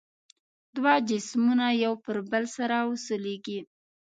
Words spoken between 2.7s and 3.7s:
وسولیږي.